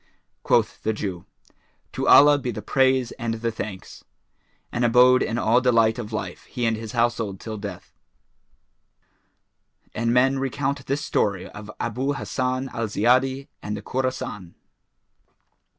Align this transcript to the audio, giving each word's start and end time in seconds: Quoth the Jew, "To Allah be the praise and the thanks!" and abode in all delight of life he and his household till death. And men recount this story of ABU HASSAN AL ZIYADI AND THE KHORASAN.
Quoth 0.41 0.81
the 0.81 0.93
Jew, 0.93 1.27
"To 1.93 2.07
Allah 2.07 2.39
be 2.39 2.49
the 2.49 2.63
praise 2.63 3.11
and 3.21 3.35
the 3.35 3.51
thanks!" 3.51 4.03
and 4.71 4.83
abode 4.83 5.21
in 5.21 5.37
all 5.37 5.61
delight 5.61 5.99
of 5.99 6.11
life 6.11 6.45
he 6.45 6.65
and 6.65 6.75
his 6.75 6.93
household 6.93 7.39
till 7.39 7.57
death. 7.57 7.93
And 9.93 10.11
men 10.11 10.39
recount 10.39 10.87
this 10.87 11.05
story 11.05 11.47
of 11.51 11.69
ABU 11.79 12.13
HASSAN 12.13 12.69
AL 12.73 12.87
ZIYADI 12.87 13.47
AND 13.61 13.77
THE 13.77 13.83
KHORASAN. 13.83 14.55